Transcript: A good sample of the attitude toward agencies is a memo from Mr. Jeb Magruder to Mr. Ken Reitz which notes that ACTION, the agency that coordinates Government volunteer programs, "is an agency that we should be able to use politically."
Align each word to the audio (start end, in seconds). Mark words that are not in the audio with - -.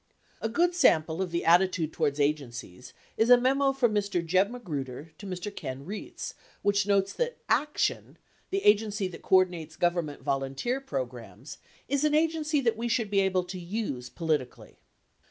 A 0.41 0.49
good 0.49 0.73
sample 0.73 1.21
of 1.21 1.29
the 1.29 1.45
attitude 1.45 1.93
toward 1.93 2.19
agencies 2.19 2.91
is 3.17 3.29
a 3.29 3.37
memo 3.37 3.71
from 3.71 3.93
Mr. 3.93 4.25
Jeb 4.25 4.49
Magruder 4.49 5.11
to 5.19 5.27
Mr. 5.27 5.55
Ken 5.55 5.85
Reitz 5.85 6.33
which 6.63 6.87
notes 6.87 7.13
that 7.13 7.37
ACTION, 7.47 8.17
the 8.49 8.63
agency 8.63 9.07
that 9.09 9.21
coordinates 9.21 9.75
Government 9.75 10.23
volunteer 10.23 10.81
programs, 10.81 11.59
"is 11.87 12.03
an 12.03 12.15
agency 12.15 12.61
that 12.61 12.77
we 12.77 12.87
should 12.87 13.11
be 13.11 13.19
able 13.19 13.43
to 13.43 13.59
use 13.59 14.09
politically." 14.09 14.79